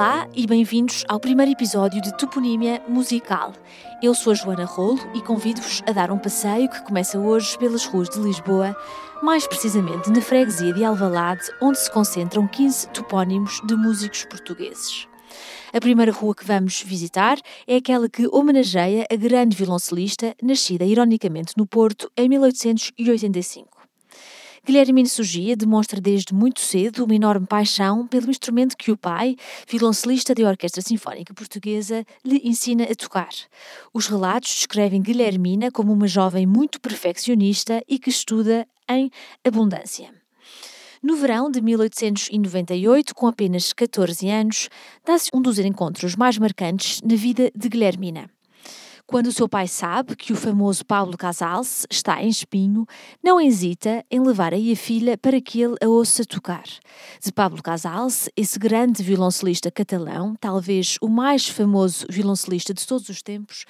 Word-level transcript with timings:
Olá 0.00 0.26
e 0.34 0.46
bem-vindos 0.46 1.04
ao 1.06 1.20
primeiro 1.20 1.52
episódio 1.52 2.00
de 2.00 2.16
Toponímia 2.16 2.82
Musical. 2.88 3.52
Eu 4.02 4.14
sou 4.14 4.32
a 4.32 4.34
Joana 4.34 4.64
Rolo 4.64 4.98
e 5.14 5.20
convido-vos 5.20 5.82
a 5.86 5.92
dar 5.92 6.10
um 6.10 6.16
passeio 6.16 6.70
que 6.70 6.82
começa 6.84 7.18
hoje 7.18 7.58
pelas 7.58 7.84
ruas 7.84 8.08
de 8.08 8.18
Lisboa, 8.18 8.74
mais 9.22 9.46
precisamente 9.46 10.08
na 10.08 10.22
freguesia 10.22 10.72
de 10.72 10.82
Alvalade, 10.82 11.42
onde 11.60 11.78
se 11.78 11.90
concentram 11.90 12.48
15 12.48 12.88
topónimos 12.88 13.60
de 13.66 13.76
músicos 13.76 14.24
portugueses. 14.24 15.06
A 15.70 15.78
primeira 15.78 16.12
rua 16.12 16.34
que 16.34 16.46
vamos 16.46 16.82
visitar 16.82 17.36
é 17.66 17.76
aquela 17.76 18.08
que 18.08 18.26
homenageia 18.26 19.06
a 19.12 19.16
grande 19.16 19.54
violoncelista, 19.54 20.34
nascida 20.42 20.82
ironicamente 20.82 21.52
no 21.58 21.66
Porto 21.66 22.10
em 22.16 22.26
1885. 22.26 23.69
Guilhermine 24.70 25.08
Sugia 25.08 25.56
demonstra 25.56 26.00
desde 26.00 26.32
muito 26.32 26.60
cedo 26.60 27.04
uma 27.04 27.12
enorme 27.16 27.44
paixão 27.44 28.06
pelo 28.06 28.30
instrumento 28.30 28.76
que 28.76 28.92
o 28.92 28.96
pai, 28.96 29.34
violoncelista 29.68 30.32
da 30.32 30.48
Orquestra 30.48 30.80
Sinfónica 30.80 31.34
Portuguesa, 31.34 32.04
lhe 32.24 32.40
ensina 32.44 32.84
a 32.84 32.94
tocar. 32.94 33.30
Os 33.92 34.06
relatos 34.06 34.54
descrevem 34.54 35.02
Guilhermina 35.02 35.72
como 35.72 35.92
uma 35.92 36.06
jovem 36.06 36.46
muito 36.46 36.80
perfeccionista 36.80 37.82
e 37.88 37.98
que 37.98 38.10
estuda 38.10 38.64
em 38.88 39.10
abundância. 39.44 40.14
No 41.02 41.16
verão 41.16 41.50
de 41.50 41.60
1898, 41.60 43.12
com 43.12 43.26
apenas 43.26 43.72
14 43.72 44.28
anos, 44.28 44.68
dá-se 45.04 45.30
um 45.34 45.42
dos 45.42 45.58
encontros 45.58 46.14
mais 46.14 46.38
marcantes 46.38 47.00
na 47.02 47.16
vida 47.16 47.50
de 47.56 47.68
Guilhermina. 47.68 48.30
Quando 49.10 49.26
o 49.26 49.32
seu 49.32 49.48
pai 49.48 49.66
sabe 49.66 50.14
que 50.14 50.32
o 50.32 50.36
famoso 50.36 50.86
Pablo 50.86 51.18
Casals 51.18 51.84
está 51.90 52.22
em 52.22 52.28
espinho, 52.28 52.86
não 53.20 53.40
hesita 53.40 54.04
em 54.08 54.20
levar 54.20 54.54
aí 54.54 54.70
a 54.70 54.76
filha 54.76 55.18
para 55.18 55.40
que 55.40 55.60
ele 55.60 55.74
a 55.82 55.88
ouça 55.88 56.24
tocar. 56.24 56.62
De 57.20 57.32
Pablo 57.32 57.60
Casals, 57.60 58.28
esse 58.36 58.56
grande 58.56 59.02
violoncelista 59.02 59.68
catalão, 59.68 60.36
talvez 60.40 60.96
o 61.00 61.08
mais 61.08 61.48
famoso 61.48 62.06
violoncelista 62.08 62.72
de 62.72 62.86
todos 62.86 63.08
os 63.08 63.20
tempos, 63.20 63.64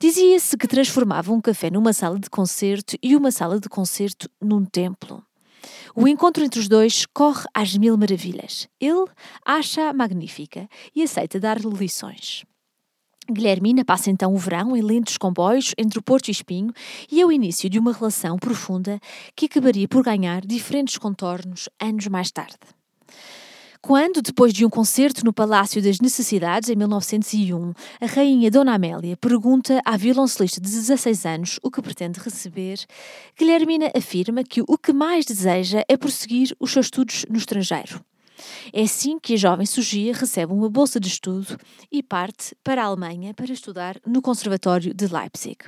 dizia-se 0.00 0.56
que 0.56 0.66
transformava 0.66 1.34
um 1.34 1.40
café 1.42 1.68
numa 1.68 1.92
sala 1.92 2.18
de 2.18 2.30
concerto 2.30 2.96
e 3.02 3.14
uma 3.14 3.30
sala 3.30 3.60
de 3.60 3.68
concerto 3.68 4.26
num 4.40 4.64
templo. 4.64 5.22
O 5.94 6.08
encontro 6.08 6.42
entre 6.42 6.60
os 6.60 6.66
dois 6.66 7.04
corre 7.04 7.44
às 7.52 7.76
mil 7.76 7.94
maravilhas. 7.98 8.66
Ele 8.80 9.04
acha-a 9.44 9.92
magnífica 9.92 10.66
e 10.96 11.02
aceita 11.02 11.38
dar-lhe 11.38 11.68
lições. 11.68 12.46
Guilhermina 13.30 13.84
passa 13.84 14.10
então 14.10 14.32
o 14.32 14.38
verão 14.38 14.74
em 14.74 14.80
lentos 14.80 15.18
comboios 15.18 15.74
entre 15.76 15.98
o 15.98 16.02
Porto 16.02 16.28
e 16.28 16.30
Espinho 16.30 16.72
e 17.10 17.20
é 17.20 17.26
o 17.26 17.30
início 17.30 17.68
de 17.68 17.78
uma 17.78 17.92
relação 17.92 18.38
profunda 18.38 18.98
que 19.36 19.46
acabaria 19.46 19.86
por 19.86 20.02
ganhar 20.02 20.40
diferentes 20.46 20.96
contornos 20.96 21.68
anos 21.78 22.06
mais 22.06 22.30
tarde. 22.30 22.56
Quando, 23.82 24.20
depois 24.20 24.52
de 24.52 24.66
um 24.66 24.70
concerto 24.70 25.24
no 25.24 25.32
Palácio 25.32 25.80
das 25.80 26.00
Necessidades, 26.00 26.68
em 26.68 26.74
1901, 26.74 27.72
a 28.00 28.06
rainha 28.06 28.50
Dona 28.50 28.74
Amélia 28.74 29.16
pergunta 29.16 29.80
à 29.84 29.96
violoncelista 29.96 30.60
de 30.60 30.68
16 30.68 31.26
anos 31.26 31.60
o 31.62 31.70
que 31.70 31.80
pretende 31.80 32.18
receber, 32.18 32.78
Guilhermina 33.38 33.90
afirma 33.96 34.42
que 34.42 34.62
o 34.62 34.76
que 34.76 34.92
mais 34.92 35.24
deseja 35.24 35.84
é 35.88 35.96
prosseguir 35.96 36.56
os 36.58 36.72
seus 36.72 36.86
estudos 36.86 37.24
no 37.30 37.36
estrangeiro. 37.36 38.04
É 38.72 38.82
assim 38.82 39.18
que 39.18 39.34
a 39.34 39.36
jovem 39.36 39.66
Sugia 39.66 40.12
recebe 40.12 40.52
uma 40.52 40.68
bolsa 40.68 40.98
de 41.00 41.08
estudo 41.08 41.58
e 41.90 42.02
parte 42.02 42.56
para 42.62 42.82
a 42.82 42.86
Alemanha 42.86 43.34
para 43.34 43.52
estudar 43.52 44.00
no 44.06 44.22
Conservatório 44.22 44.94
de 44.94 45.06
Leipzig. 45.06 45.58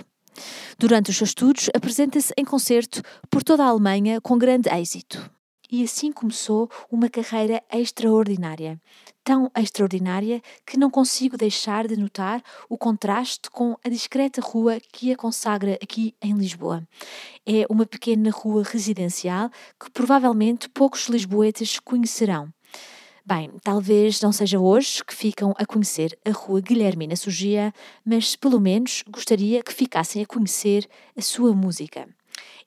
Durante 0.79 1.11
os 1.11 1.17
seus 1.17 1.31
estudos, 1.31 1.69
apresenta-se 1.75 2.33
em 2.37 2.45
concerto 2.45 3.03
por 3.29 3.43
toda 3.43 3.65
a 3.65 3.69
Alemanha 3.69 4.21
com 4.21 4.39
grande 4.39 4.69
êxito. 4.69 5.31
E 5.73 5.85
assim 5.85 6.11
começou 6.11 6.69
uma 6.91 7.09
carreira 7.09 7.63
extraordinária. 7.73 8.81
Tão 9.23 9.49
extraordinária 9.57 10.43
que 10.67 10.77
não 10.77 10.91
consigo 10.91 11.37
deixar 11.37 11.87
de 11.87 11.97
notar 11.97 12.43
o 12.69 12.77
contraste 12.77 13.49
com 13.51 13.77
a 13.85 13.89
discreta 13.89 14.41
rua 14.41 14.81
que 14.93 15.13
a 15.13 15.17
consagra 15.17 15.79
aqui 15.81 16.13
em 16.21 16.33
Lisboa. 16.33 16.83
É 17.47 17.67
uma 17.71 17.87
pequena 17.87 18.31
rua 18.31 18.65
residencial 18.65 19.49
que 19.79 19.91
provavelmente 19.93 20.69
poucos 20.69 21.09
lisboetas 21.09 21.79
conhecerão. 21.79 22.53
Bem, 23.33 23.49
talvez 23.63 24.21
não 24.21 24.33
seja 24.33 24.59
hoje 24.59 25.05
que 25.05 25.15
ficam 25.15 25.55
a 25.57 25.65
conhecer 25.65 26.19
a 26.25 26.33
Rua 26.33 26.61
Guilhermina 26.61 27.15
Sugia, 27.15 27.73
mas 28.05 28.35
pelo 28.35 28.59
menos 28.59 29.05
gostaria 29.09 29.63
que 29.63 29.73
ficassem 29.73 30.21
a 30.21 30.27
conhecer 30.27 30.85
a 31.17 31.23
sua 31.23 31.55
música. 31.55 32.09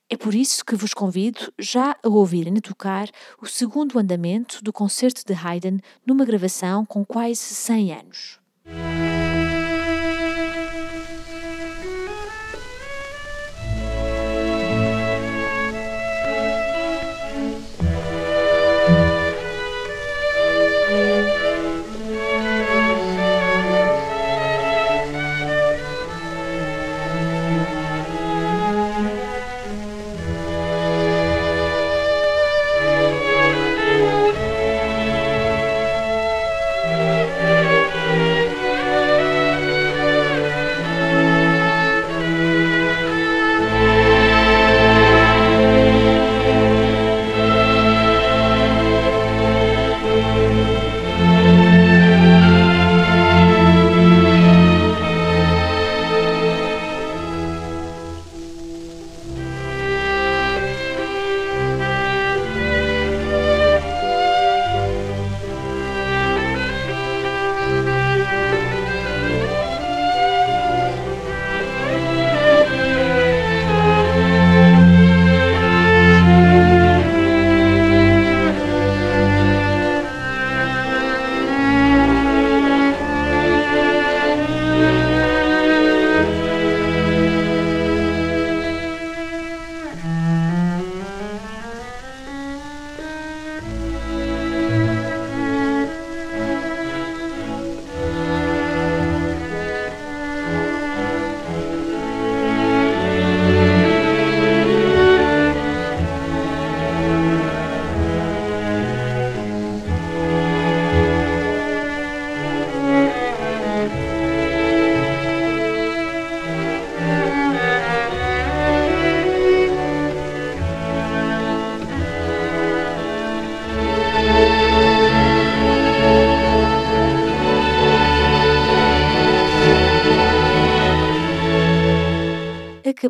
É 0.09 0.15
por 0.15 0.33
isso 0.33 0.63
que 0.63 0.77
vos 0.77 0.93
convido 0.93 1.51
já 1.59 1.97
a 2.01 2.07
ouvirem 2.07 2.53
tocar 2.61 3.09
o 3.41 3.45
segundo 3.45 3.99
andamento 3.99 4.63
do 4.63 4.71
concerto 4.71 5.25
de 5.25 5.33
Haydn 5.33 5.79
numa 6.07 6.23
gravação 6.23 6.85
com 6.85 7.03
quase 7.03 7.35
100 7.35 7.93
anos. 7.95 8.39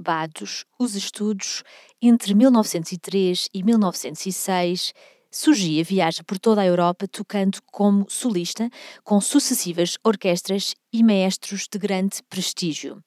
Acabados 0.03 0.65
os 0.77 0.95
estudos, 0.95 1.63
entre 2.01 2.35
1903 2.35 3.47
e 3.53 3.63
1906, 3.63 4.93
Sugia 5.31 5.83
viaja 5.83 6.23
por 6.23 6.37
toda 6.37 6.61
a 6.61 6.65
Europa 6.65 7.07
tocando 7.07 7.57
como 7.71 8.05
solista 8.07 8.69
com 9.03 9.19
sucessivas 9.19 9.97
orquestras 10.03 10.75
e 10.91 11.01
maestros 11.01 11.67
de 11.71 11.79
grande 11.79 12.21
prestígio. 12.29 13.01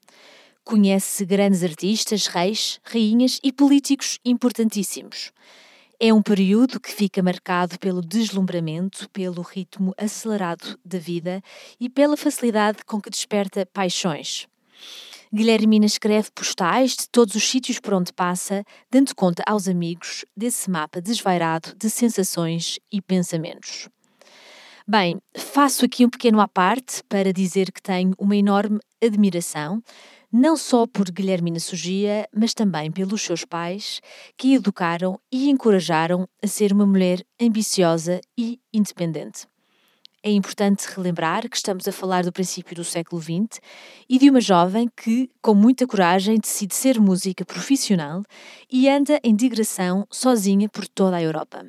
Conhece 0.65 1.25
grandes 1.25 1.63
artistas, 1.63 2.27
reis, 2.27 2.81
rainhas 2.83 3.39
e 3.45 3.53
políticos 3.53 4.19
importantíssimos. 4.25 5.31
É 6.01 6.13
um 6.13 6.21
período 6.21 6.81
que 6.81 6.91
fica 6.91 7.23
marcado 7.23 7.79
pelo 7.79 8.01
deslumbramento, 8.01 9.09
pelo 9.11 9.43
ritmo 9.43 9.95
acelerado 9.97 10.77
da 10.85 10.99
vida 10.99 11.41
e 11.79 11.89
pela 11.89 12.17
facilidade 12.17 12.85
com 12.85 13.01
que 13.01 13.09
desperta 13.09 13.65
paixões. 13.73 14.49
Guilhermina 15.33 15.87
escreve 15.87 16.31
postais 16.35 16.93
de 16.93 17.09
todos 17.11 17.35
os 17.35 17.49
sítios 17.49 17.81
por 17.81 17.95
onde 17.95 18.13
passa, 18.13 18.65
dando 18.91 19.15
conta 19.15 19.43
aos 19.47 19.67
amigos 19.69 20.25
desse 20.37 20.71
mapa 20.71 21.01
desvairado 21.01 21.75
de 21.77 21.91
sensações 21.91 22.79
e 22.93 23.03
pensamentos. 23.03 23.89
Bem, 24.89 25.21
faço 25.37 25.85
aqui 25.85 26.07
um 26.07 26.11
pequeno 26.11 26.41
à 26.41 26.47
parte 26.47 27.03
para 27.09 27.33
dizer 27.33 27.73
que 27.73 27.83
tenho 27.83 28.15
uma 28.19 28.37
enorme 28.37 28.79
admiração, 29.03 29.83
não 30.33 30.57
só 30.57 30.87
por 30.87 31.11
Guilhermina 31.11 31.59
Sugia, 31.59 32.29
mas 32.33 32.55
também 32.55 32.93
pelos 32.93 33.23
seus 33.23 33.45
pais, 33.45 34.01
que 34.37 34.53
a 34.53 34.57
educaram 34.57 35.19
e 35.33 35.51
encorajaram 35.51 36.29
a 36.41 36.47
ser 36.47 36.73
uma 36.73 36.87
mulher 36.87 37.25
ambiciosa 37.41 38.21
e 38.39 38.61
independente. 38.73 39.49
É 40.27 40.31
importante 40.33 40.89
relembrar 40.93 41.49
que 41.49 41.57
estamos 41.57 41.87
a 41.87 41.93
falar 41.93 42.25
do 42.25 42.33
princípio 42.33 42.75
do 42.75 42.83
século 42.83 43.23
XX 43.23 43.61
e 44.09 44.19
de 44.19 44.29
uma 44.29 44.41
jovem 44.41 44.91
que, 44.97 45.31
com 45.41 45.55
muita 45.55 45.87
coragem, 45.87 46.37
decide 46.37 46.75
ser 46.75 46.99
música 47.01 47.45
profissional 47.45 48.25
e 48.69 48.89
anda 48.89 49.21
em 49.23 49.37
digressão 49.37 50.05
sozinha 50.11 50.69
por 50.69 50.89
toda 50.89 51.19
a 51.19 51.23
Europa. 51.23 51.65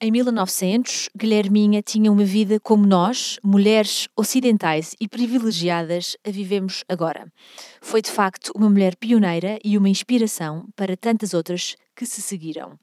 Em 0.00 0.10
1900, 0.10 1.10
Guilherminha 1.16 1.80
tinha 1.80 2.10
uma 2.10 2.24
vida 2.24 2.58
como 2.58 2.84
nós, 2.84 3.38
mulheres 3.40 4.08
ocidentais 4.16 4.96
e 5.00 5.06
privilegiadas, 5.06 6.16
a 6.26 6.32
vivemos 6.32 6.82
agora. 6.88 7.32
Foi 7.80 8.02
de 8.02 8.10
facto 8.10 8.50
uma 8.56 8.68
mulher 8.68 8.96
pioneira 8.96 9.60
e 9.64 9.78
uma 9.78 9.88
inspiração 9.88 10.66
para 10.74 10.96
tantas 10.96 11.32
outras 11.32 11.76
que 11.94 12.04
se 12.04 12.20
seguiram. 12.20 12.76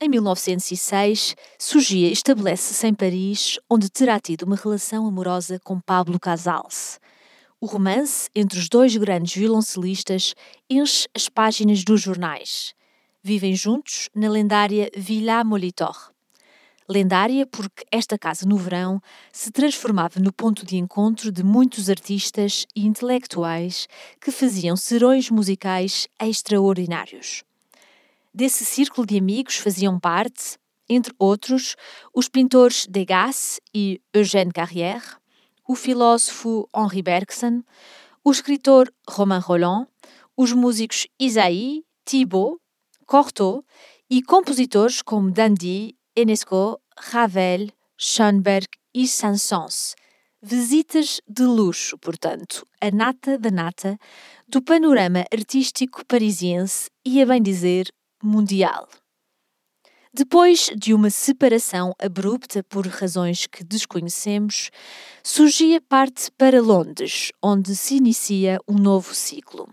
Em 0.00 0.08
1906, 0.08 1.36
Sugia 1.56 2.10
estabelece-se 2.10 2.84
em 2.84 2.92
Paris, 2.92 3.60
onde 3.70 3.88
terá 3.88 4.18
tido 4.18 4.42
uma 4.42 4.56
relação 4.56 5.06
amorosa 5.06 5.60
com 5.62 5.80
Pablo 5.80 6.18
Casals. 6.18 6.98
O 7.60 7.66
romance 7.66 8.28
entre 8.34 8.58
os 8.58 8.68
dois 8.68 8.96
grandes 8.96 9.36
violoncelistas 9.36 10.34
enche 10.68 11.06
as 11.14 11.28
páginas 11.28 11.84
dos 11.84 12.00
jornais. 12.00 12.74
Vivem 13.22 13.54
juntos 13.54 14.10
na 14.12 14.28
lendária 14.28 14.90
Villa 14.96 15.44
Molitor. 15.44 16.12
Lendária 16.88 17.46
porque 17.46 17.86
esta 17.90 18.18
casa 18.18 18.44
no 18.44 18.56
verão 18.56 19.00
se 19.32 19.52
transformava 19.52 20.18
no 20.18 20.32
ponto 20.32 20.66
de 20.66 20.76
encontro 20.76 21.30
de 21.30 21.44
muitos 21.44 21.88
artistas 21.88 22.66
e 22.74 22.84
intelectuais 22.84 23.86
que 24.20 24.32
faziam 24.32 24.76
serões 24.76 25.30
musicais 25.30 26.08
extraordinários. 26.20 27.44
Desse 28.36 28.64
círculo 28.64 29.06
de 29.06 29.16
amigos 29.16 29.58
faziam 29.58 30.00
parte, 30.00 30.58
entre 30.88 31.14
outros, 31.20 31.76
os 32.12 32.28
pintores 32.28 32.84
Degas 32.90 33.60
e 33.72 34.00
Eugène 34.12 34.50
Carrière, 34.50 35.18
o 35.68 35.76
filósofo 35.76 36.68
Henri 36.74 37.00
Bergson, 37.00 37.62
o 38.24 38.32
escritor 38.32 38.92
Romain 39.08 39.38
Roland, 39.38 39.86
os 40.36 40.52
músicos 40.52 41.06
Isaïe, 41.16 41.84
Thibaut, 42.04 42.58
Cortot 43.06 43.64
e 44.10 44.20
compositores 44.20 45.00
como 45.00 45.30
Dandy, 45.30 45.96
Enesco, 46.16 46.80
Ravel, 46.98 47.68
Schoenberg 47.96 48.66
e 48.92 49.06
Saint-Saëns. 49.06 49.94
Visitas 50.42 51.20
de 51.28 51.44
luxo, 51.44 51.96
portanto, 51.98 52.66
a 52.80 52.90
nata 52.90 53.38
da 53.38 53.50
nata 53.52 53.96
do 54.48 54.60
panorama 54.60 55.24
artístico 55.32 56.04
parisiense 56.04 56.90
e, 57.06 57.22
a 57.22 57.26
bem 57.26 57.40
dizer, 57.40 57.92
mundial. 58.24 58.88
Depois 60.16 60.70
de 60.76 60.94
uma 60.94 61.10
separação 61.10 61.92
abrupta 61.98 62.62
por 62.62 62.86
razões 62.86 63.48
que 63.48 63.64
desconhecemos, 63.64 64.70
surgia 65.24 65.80
parte 65.80 66.30
para 66.38 66.62
Londres, 66.62 67.32
onde 67.42 67.74
se 67.74 67.96
inicia 67.96 68.60
um 68.68 68.78
novo 68.78 69.12
ciclo. 69.12 69.68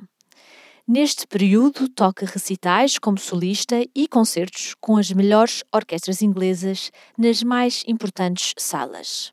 Neste 0.87 1.27
período, 1.27 1.87
toca 1.87 2.25
recitais 2.25 2.97
como 2.97 3.19
solista 3.19 3.81
e 3.95 4.07
concertos 4.07 4.73
com 4.81 4.97
as 4.97 5.11
melhores 5.11 5.63
orquestras 5.71 6.23
inglesas 6.23 6.91
nas 7.15 7.43
mais 7.43 7.83
importantes 7.87 8.53
salas. 8.57 9.31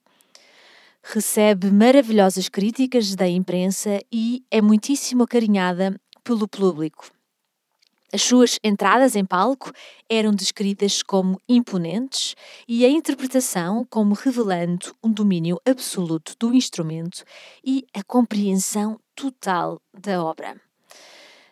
Recebe 1.02 1.70
maravilhosas 1.70 2.50
críticas 2.50 3.14
da 3.14 3.26
imprensa 3.26 3.98
e 4.12 4.44
é 4.50 4.60
muitíssimo 4.60 5.22
acarinhada 5.22 5.98
pelo 6.22 6.46
público. 6.46 7.10
As 8.10 8.22
suas 8.22 8.58
entradas 8.64 9.14
em 9.14 9.24
palco 9.24 9.70
eram 10.08 10.32
descritas 10.32 11.02
como 11.02 11.38
imponentes 11.46 12.34
e 12.66 12.86
a 12.86 12.88
interpretação 12.88 13.86
como 13.90 14.14
revelando 14.14 14.94
um 15.04 15.12
domínio 15.12 15.60
absoluto 15.68 16.34
do 16.40 16.54
instrumento 16.54 17.22
e 17.62 17.84
a 17.92 18.02
compreensão 18.02 18.98
total 19.14 19.78
da 19.92 20.24
obra. 20.24 20.58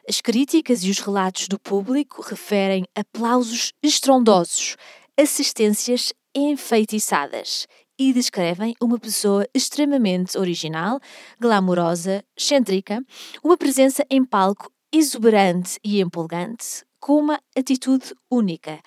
As 0.08 0.22
críticas 0.22 0.82
e 0.82 0.90
os 0.90 0.98
relatos 0.98 1.46
do 1.46 1.58
público 1.58 2.22
referem 2.22 2.86
aplausos 2.94 3.74
estrondosos, 3.82 4.76
assistências 5.18 6.10
enfeitiçadas 6.34 7.66
e 7.98 8.14
descrevem 8.14 8.74
uma 8.80 8.98
pessoa 8.98 9.46
extremamente 9.52 10.38
original, 10.38 11.00
glamourosa, 11.38 12.24
excêntrica, 12.34 13.02
uma 13.42 13.58
presença 13.58 14.06
em 14.08 14.24
palco 14.24 14.70
exuberante 14.96 15.78
e 15.84 16.00
empolgante, 16.00 16.82
com 16.98 17.18
uma 17.18 17.38
atitude 17.54 18.14
única, 18.30 18.80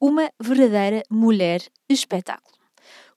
uma 0.00 0.28
verdadeira 0.40 1.04
mulher 1.08 1.62
espetáculo. 1.88 2.58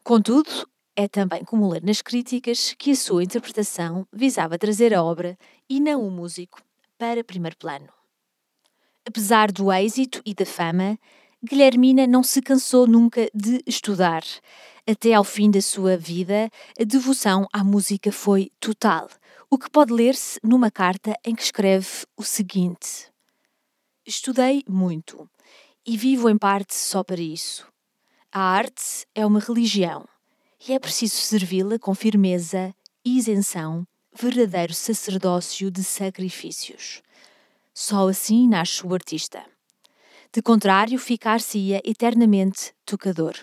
Contudo, 0.03 0.69
é 0.95 1.07
também 1.07 1.43
comum 1.43 1.69
ler 1.69 1.81
nas 1.81 2.03
críticas 2.03 2.75
que 2.77 2.91
a 2.91 2.95
sua 2.95 3.23
interpretação 3.23 4.07
visava 4.13 4.59
trazer 4.59 4.93
a 4.93 5.03
obra 5.03 5.35
e 5.67 5.79
não 5.79 6.07
o 6.07 6.11
músico 6.11 6.61
para 6.99 7.23
primeiro 7.23 7.57
plano. 7.57 7.89
Apesar 9.07 9.51
do 9.51 9.73
êxito 9.73 10.21
e 10.23 10.35
da 10.35 10.45
fama, 10.45 10.99
Guilhermina 11.43 12.05
não 12.05 12.21
se 12.21 12.43
cansou 12.43 12.85
nunca 12.85 13.27
de 13.33 13.63
estudar. 13.65 14.23
Até 14.87 15.15
ao 15.15 15.23
fim 15.23 15.49
da 15.49 15.61
sua 15.61 15.97
vida, 15.97 16.47
a 16.79 16.83
devoção 16.83 17.47
à 17.51 17.63
música 17.63 18.11
foi 18.11 18.51
total 18.59 19.09
o 19.55 19.57
que 19.57 19.69
pode 19.69 19.93
ler-se 19.93 20.37
numa 20.43 20.69
carta 20.69 21.17
em 21.23 21.33
que 21.33 21.41
escreve 21.41 21.87
o 22.17 22.23
seguinte: 22.23 23.09
Estudei 24.05 24.65
muito 24.67 25.29
e 25.85 25.95
vivo 25.95 26.29
em 26.29 26.37
parte 26.37 26.75
só 26.75 27.05
para 27.05 27.21
isso. 27.21 27.65
A 28.29 28.41
arte 28.41 29.07
é 29.15 29.25
uma 29.25 29.39
religião 29.39 30.05
e 30.67 30.73
é 30.73 30.77
preciso 30.77 31.15
servi-la 31.15 31.79
com 31.79 31.95
firmeza, 31.95 32.75
isenção, 33.05 33.87
verdadeiro 34.13 34.73
sacerdócio 34.73 35.71
de 35.71 35.85
sacrifícios. 35.85 37.01
Só 37.73 38.09
assim 38.09 38.49
nasce 38.49 38.85
o 38.85 38.93
artista. 38.93 39.41
De 40.33 40.41
contrário, 40.41 40.99
ficar-se-ia 40.99 41.81
eternamente 41.85 42.73
tocador. 42.85 43.35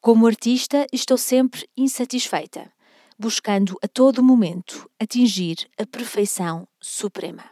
Como 0.00 0.28
artista, 0.28 0.86
estou 0.92 1.18
sempre 1.18 1.68
insatisfeita 1.76 2.70
buscando 3.18 3.76
a 3.82 3.88
todo 3.88 4.22
momento 4.22 4.88
atingir 5.00 5.68
a 5.76 5.84
perfeição 5.84 6.68
suprema. 6.80 7.44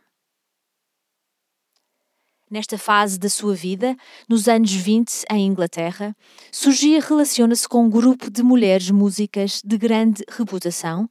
Nesta 2.49 2.79
fase 2.79 3.19
da 3.19 3.29
sua 3.29 3.57
vida, 3.57 3.97
nos 4.29 4.47
anos 4.47 4.73
20 4.73 5.25
em 5.33 5.47
Inglaterra, 5.47 6.17
Sugia 6.53 7.01
relaciona-se 7.01 7.69
com 7.69 7.85
um 7.85 7.91
grupo 7.91 8.31
de 8.31 8.41
mulheres 8.41 8.89
músicas 8.89 9.61
de 9.65 9.77
grande 9.77 10.23
reputação, 10.29 11.11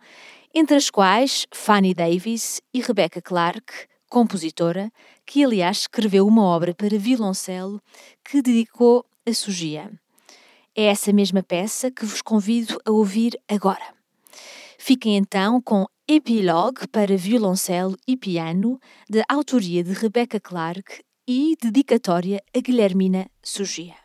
entre 0.54 0.78
as 0.78 0.90
quais 0.90 1.46
Fanny 1.54 1.94
Davis 1.94 2.62
e 2.74 2.80
Rebecca 2.80 3.22
Clark, 3.22 3.74
compositora, 4.10 4.90
que 5.26 5.44
aliás 5.44 5.80
escreveu 5.80 6.26
uma 6.26 6.44
obra 6.44 6.74
para 6.74 6.98
violoncelo 6.98 7.82
que 8.24 8.42
dedicou 8.42 9.06
a 9.28 9.34
Sugia. 9.34 9.92
É 10.74 10.86
essa 10.86 11.12
mesma 11.12 11.44
peça 11.44 11.92
que 11.92 12.06
vos 12.06 12.22
convido 12.22 12.80
a 12.86 12.92
ouvir 12.92 13.38
agora. 13.50 13.95
Fiquem 14.88 15.18
então 15.18 15.60
com 15.60 15.88
Epilogue 16.08 16.88
para 16.89 17.18
violoncelo 17.18 17.98
e 18.08 18.15
piano, 18.15 18.80
de 19.10 19.24
autoria 19.27 19.84
de 19.84 19.94
Rebecca 19.94 20.39
Clark 20.39 21.01
e 21.27 21.58
dedicatória 21.60 22.39
a 22.56 22.60
Guilhermina 22.60 23.25
Sugia. 23.42 23.96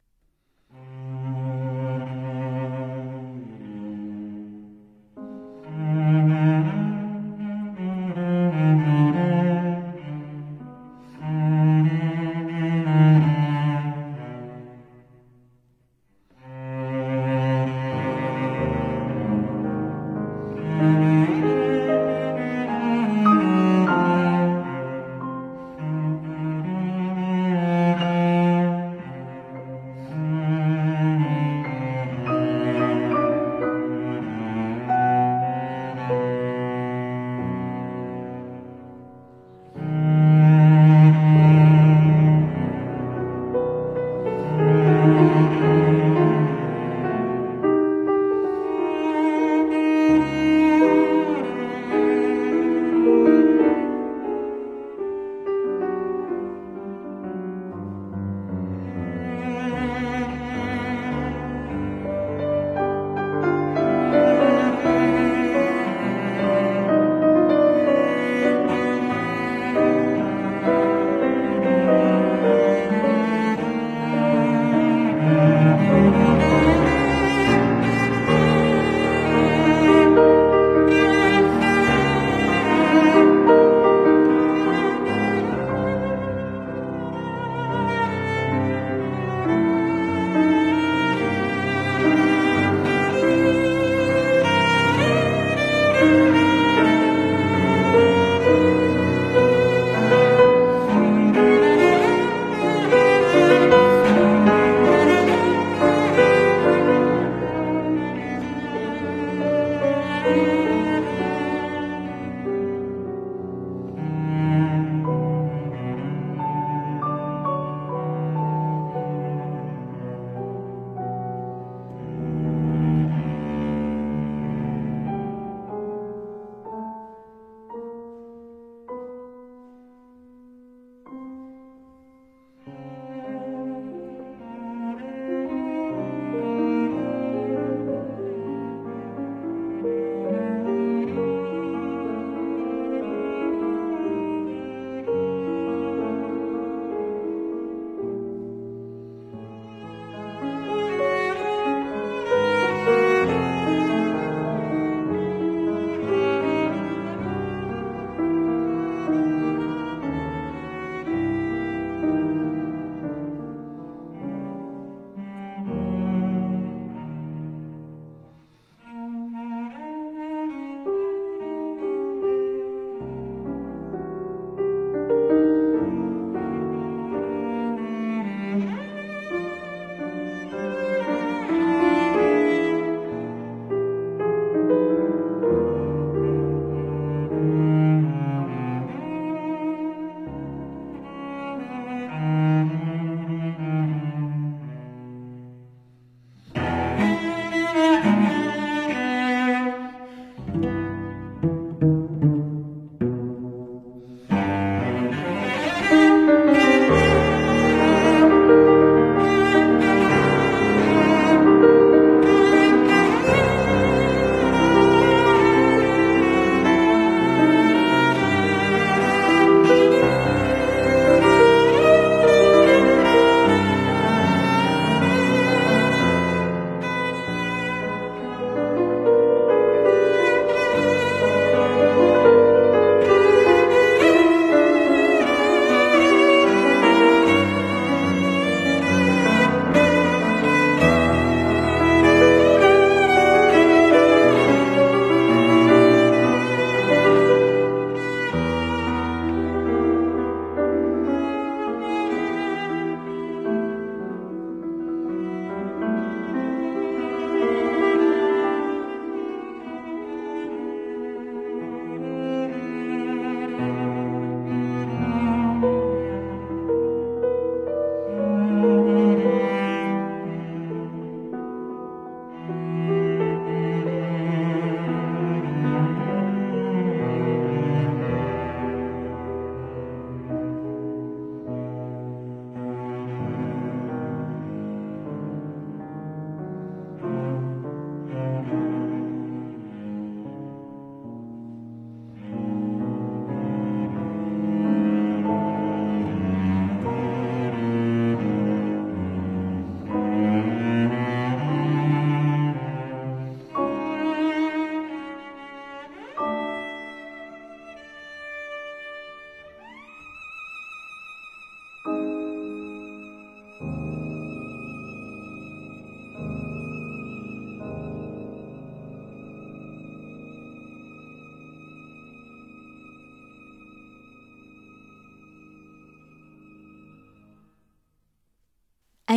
Mm-hmm. 5.92 6.79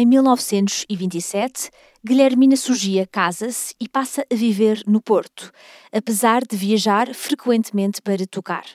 Em 0.03 0.05
1927, 0.05 1.72
Guilhermina 2.05 2.57
Surgia 2.57 3.07
casa-se 3.07 3.74
e 3.79 3.88
passa 3.88 4.25
a 4.29 4.36
viver 4.36 4.83
no 4.86 5.01
Porto, 5.01 5.50
apesar 5.93 6.41
de 6.45 6.57
viajar 6.57 7.15
frequentemente 7.15 8.01
para 8.01 8.27
tocar. 8.27 8.65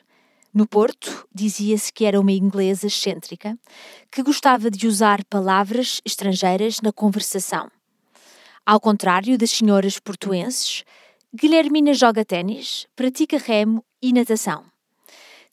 No 0.54 0.66
Porto, 0.66 1.28
dizia-se 1.30 1.92
que 1.92 2.06
era 2.06 2.18
uma 2.18 2.32
inglesa 2.32 2.86
excêntrica, 2.86 3.58
que 4.10 4.22
gostava 4.22 4.70
de 4.70 4.86
usar 4.86 5.22
palavras 5.26 6.00
estrangeiras 6.02 6.80
na 6.80 6.94
conversação. 6.94 7.70
Ao 8.64 8.80
contrário 8.80 9.36
das 9.36 9.50
senhoras 9.50 9.98
portuenses, 9.98 10.82
Guilhermina 11.34 11.92
joga 11.92 12.24
ténis, 12.24 12.86
pratica 12.96 13.36
remo 13.36 13.84
e 14.00 14.14
natação. 14.14 14.64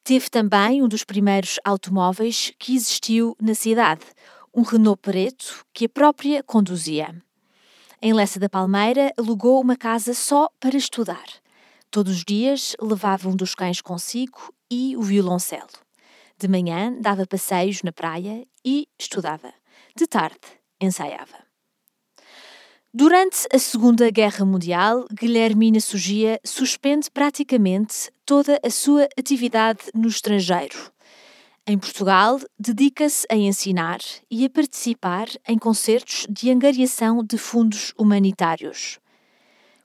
Teve 0.06 0.30
também 0.30 0.82
um 0.82 0.88
dos 0.88 1.04
primeiros 1.04 1.60
automóveis 1.66 2.54
que 2.58 2.74
existiu 2.74 3.36
na 3.42 3.54
cidade, 3.54 4.06
um 4.56 4.62
Renault 4.62 5.02
Preto 5.02 5.66
que 5.74 5.86
a 5.86 5.90
própria 5.90 6.42
conduzia. 6.42 7.14
Em 8.02 8.14
Lessa 8.14 8.40
da 8.40 8.48
Palmeira, 8.48 9.12
alugou 9.18 9.60
uma 9.60 9.76
casa 9.76 10.14
só 10.14 10.50
para 10.60 10.78
estudar. 10.78 11.26
Todos 11.92 12.18
os 12.18 12.24
dias 12.24 12.76
levava 12.82 13.28
um 13.28 13.36
dos 13.36 13.54
cães 13.54 13.82
consigo 13.82 14.54
e 14.72 14.96
o 14.96 15.02
violoncelo. 15.02 15.68
De 16.38 16.48
manhã 16.48 16.94
dava 17.00 17.28
passeios 17.28 17.84
na 17.84 17.92
praia 17.92 18.48
e 18.64 18.88
estudava. 18.98 19.54
De 19.96 20.08
tarde 20.08 20.40
ensaiava. 20.80 21.46
Durante 22.94 23.46
a 23.54 23.60
Segunda 23.60 24.10
Guerra 24.10 24.46
Mundial, 24.46 25.06
Guilhermina 25.12 25.82
Sugia 25.82 26.40
suspende 26.46 27.12
praticamente 27.12 28.10
toda 28.26 28.58
a 28.64 28.70
sua 28.70 29.10
atividade 29.18 29.82
no 29.94 30.08
estrangeiro. 30.08 30.95
Em 31.68 31.80
Portugal, 31.80 32.40
dedica-se 32.60 33.26
a 33.28 33.36
ensinar 33.36 33.98
e 34.30 34.46
a 34.46 34.50
participar 34.52 35.28
em 35.48 35.58
concertos 35.58 36.28
de 36.30 36.52
angariação 36.52 37.24
de 37.24 37.40
fundos 37.40 37.92
humanitários. 37.98 39.00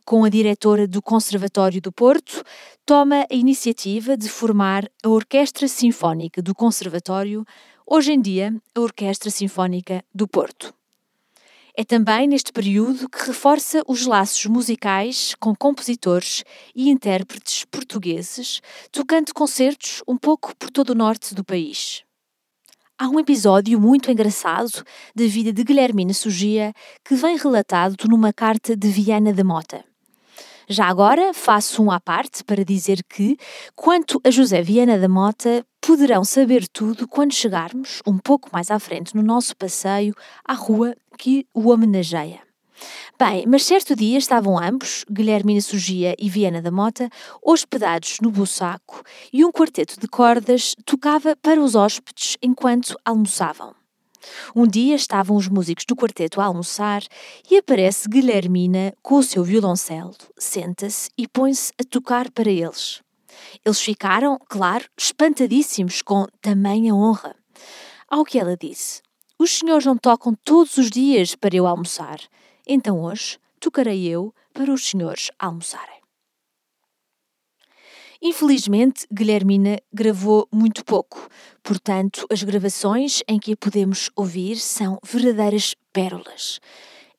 Com 0.05 0.23
a 0.23 0.29
diretora 0.29 0.87
do 0.87 1.01
Conservatório 1.01 1.81
do 1.81 1.91
Porto, 1.91 2.45
toma 2.85 3.27
a 3.31 3.35
iniciativa 3.35 4.15
de 4.15 4.29
formar 4.29 4.91
a 5.03 5.09
Orquestra 5.09 5.67
Sinfónica 5.67 6.43
do 6.43 6.55
Conservatório, 6.55 7.47
hoje 7.87 8.13
em 8.13 8.21
dia 8.21 8.55
a 8.75 8.81
Orquestra 8.81 9.31
Sinfónica 9.31 10.05
do 10.15 10.29
Porto. 10.29 10.75
É 11.77 11.85
também 11.85 12.27
neste 12.27 12.53
período 12.53 13.09
que 13.09 13.27
reforça 13.27 13.83
os 13.87 14.07
laços 14.07 14.45
musicais 14.47 15.35
com 15.39 15.55
compositores 15.55 16.45
e 16.75 16.91
intérpretes 16.91 17.65
portugueses, 17.65 18.61
tocando 18.91 19.33
concertos 19.33 20.03
um 20.07 20.17
pouco 20.17 20.55
por 20.57 20.71
todo 20.71 20.91
o 20.91 20.95
norte 20.95 21.35
do 21.35 21.45
país. 21.45 22.03
Há 22.99 23.09
um 23.09 23.19
episódio 23.19 23.81
muito 23.81 24.11
engraçado 24.11 24.85
da 25.15 25.27
vida 25.27 25.53
de 25.53 25.65
Guilhermina 25.65 26.13
Sugia 26.13 26.73
que 27.05 27.15
vem 27.15 27.37
relatado 27.39 27.97
numa 28.09 28.33
carta 28.33 28.77
de 28.77 28.89
Viana 28.89 29.33
da 29.33 29.43
Mota. 29.43 29.85
Já 30.69 30.87
agora 30.87 31.35
faço 31.35 31.83
um 31.83 31.91
à 31.91 31.99
parte 31.99 32.45
para 32.45 32.65
dizer 32.65 33.03
que, 33.03 33.37
quanto 33.75 34.21
a 34.23 34.31
José 34.31 34.63
Viana 34.63 34.99
da 34.99 35.09
Mota, 35.09 35.67
poderão 35.81 36.23
saber 36.25 36.69
tudo 36.69 37.09
quando 37.09 37.33
chegarmos 37.33 38.01
um 38.07 38.17
pouco 38.17 38.49
mais 38.53 38.71
à 38.71 38.79
frente 38.79 39.17
no 39.17 39.23
nosso 39.23 39.57
passeio 39.57 40.15
à 40.45 40.55
rua 40.55 40.95
que 41.21 41.47
o 41.53 41.69
homenageia. 41.69 42.41
Bem, 43.19 43.45
mas 43.47 43.65
certo 43.65 43.95
dia 43.95 44.17
estavam 44.17 44.59
ambos, 44.59 45.05
Guilhermina 45.11 45.61
Sugia 45.61 46.17
e 46.19 46.31
Viana 46.31 46.63
da 46.63 46.71
Mota, 46.71 47.11
hospedados 47.43 48.17
no 48.23 48.31
Bussaco 48.31 49.03
e 49.31 49.45
um 49.45 49.53
quarteto 49.53 50.01
de 50.01 50.09
cordas 50.09 50.75
tocava 50.87 51.37
para 51.37 51.61
os 51.61 51.75
hóspedes 51.75 52.39
enquanto 52.43 52.99
almoçavam. 53.05 53.75
Um 54.57 54.67
dia 54.67 54.95
estavam 54.95 55.37
os 55.37 55.47
músicos 55.47 55.85
do 55.85 55.95
quarteto 55.95 56.41
a 56.41 56.47
almoçar 56.47 57.03
e 57.51 57.59
aparece 57.59 58.09
Guilhermina 58.09 58.95
com 59.03 59.17
o 59.17 59.23
seu 59.23 59.45
violoncelo, 59.45 60.15
senta-se 60.39 61.11
e 61.19 61.29
põe-se 61.29 61.71
a 61.79 61.85
tocar 61.85 62.31
para 62.31 62.51
eles. 62.51 63.03
Eles 63.63 63.81
ficaram, 63.81 64.39
claro, 64.49 64.87
espantadíssimos 64.99 66.01
com 66.01 66.27
tamanha 66.41 66.95
honra. 66.95 67.37
Ao 68.09 68.25
que 68.25 68.39
ela 68.39 68.57
disse: 68.57 69.03
Os 69.41 69.53
senhores 69.53 69.87
não 69.87 69.97
tocam 69.97 70.35
todos 70.45 70.77
os 70.77 70.91
dias 70.91 71.35
para 71.35 71.57
eu 71.57 71.67
almoçar, 71.67 72.21
então 72.69 73.01
hoje 73.01 73.39
tocarei 73.59 74.07
eu 74.07 74.35
para 74.53 74.71
os 74.71 74.87
senhores 74.87 75.31
almoçarem. 75.39 75.99
Infelizmente, 78.21 79.07
Guilhermina 79.11 79.79
gravou 79.91 80.47
muito 80.53 80.85
pouco, 80.85 81.27
portanto, 81.63 82.27
as 82.31 82.43
gravações 82.43 83.23
em 83.27 83.39
que 83.39 83.55
a 83.55 83.57
podemos 83.57 84.11
ouvir 84.15 84.57
são 84.57 84.99
verdadeiras 85.03 85.75
pérolas. 85.91 86.61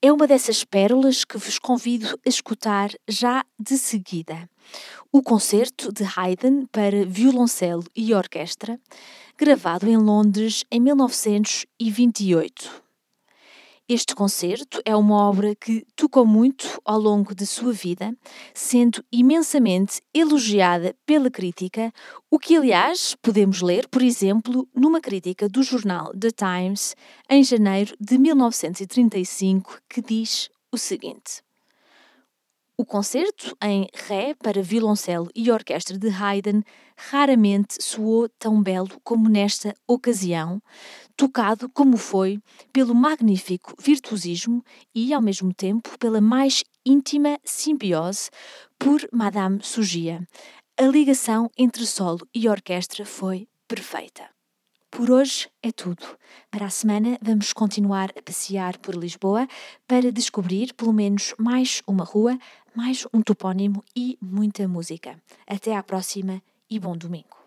É 0.04 0.12
uma 0.12 0.26
dessas 0.26 0.64
pérolas 0.64 1.24
que 1.24 1.38
vos 1.38 1.60
convido 1.60 2.20
a 2.26 2.30
escutar 2.30 2.90
já 3.08 3.46
de 3.60 3.78
seguida. 3.78 4.50
O 5.12 5.22
concerto 5.22 5.94
de 5.94 6.04
Haydn 6.04 6.66
para 6.72 7.06
violoncelo 7.06 7.84
e 7.96 8.12
orquestra, 8.12 8.80
gravado 9.38 9.88
em 9.88 9.98
Londres 9.98 10.64
em 10.72 10.80
1928. 10.80 12.81
Este 13.89 14.15
concerto 14.15 14.82
é 14.86 14.96
uma 14.96 15.28
obra 15.28 15.54
que 15.54 15.86
tocou 15.96 16.26
muito 16.26 16.80
ao 16.86 16.98
longo 16.98 17.36
de 17.36 17.46
sua 17.46 17.74
vida, 17.74 18.15
sendo 18.54 19.04
imensamente 19.12 20.02
elogiada 20.13 20.96
pela 21.06 21.30
crítica, 21.30 21.91
o 22.30 22.39
que, 22.39 22.56
aliás, 22.56 23.15
podemos 23.22 23.62
ler, 23.62 23.88
por 23.89 24.02
exemplo, 24.02 24.67
numa 24.74 25.02
crítica 25.02 25.50
do 25.50 25.62
jornal 25.62 26.13
The 26.17 26.30
Times, 26.32 26.96
em 27.30 27.44
janeiro 27.44 27.94
de 28.00 28.17
1935, 28.17 29.82
que 29.89 30.02
diz 30.02 30.50
o 30.72 30.78
seguinte. 30.78 31.44
O 32.82 32.86
concerto 32.86 33.56
em 33.62 33.88
Ré 33.94 34.34
para 34.34 34.63
violoncelo 34.63 35.30
e 35.36 35.52
orquestra 35.52 36.00
de 36.00 36.10
Haydn 36.10 36.63
raramente 36.96 37.76
soou 37.80 38.28
tão 38.39 38.60
belo 38.63 39.00
como 39.04 39.30
nesta 39.30 39.76
ocasião, 39.86 40.60
tocado 41.15 41.69
como 41.69 41.97
foi 41.97 42.39
pelo 42.71 42.95
magnífico 42.95 43.76
virtuosismo 43.80 44.63
e, 44.93 45.13
ao 45.13 45.21
mesmo 45.21 45.54
tempo, 45.54 45.97
pela 45.97 46.21
mais 46.21 46.63
íntima 46.86 47.39
simbiose 47.43 48.30
por 48.78 49.08
Madame 49.12 49.60
Sugia. 49.62 50.28
A 50.78 50.84
ligação 50.84 51.50
entre 51.58 51.86
solo 51.86 52.28
e 52.34 52.50
orquestra 52.50 53.06
foi 53.06 53.47
perfeita. 53.67 54.30
Por 54.89 55.10
hoje 55.10 55.50
é 55.63 55.71
tudo. 55.71 56.06
Para 56.50 56.65
a 56.65 56.69
semana 56.69 57.17
vamos 57.21 57.54
continuar 57.54 58.12
a 58.17 58.21
passear 58.21 58.78
por 58.80 58.93
Lisboa 58.93 59.47
para 59.88 60.12
descobrir 60.12 60.74
pelo 60.74 60.91
menos 60.91 61.34
mais 61.38 61.82
uma 61.88 62.04
rua, 62.04 62.38
mais 62.76 63.08
um 63.13 63.21
topónimo 63.21 63.84
e 63.95 64.17
muita 64.21 64.67
música. 64.67 65.17
Até 65.47 65.76
à 65.78 65.82
próxima 65.82 66.41
e 66.69 66.78
bom 66.78 66.97
domingo. 66.97 67.40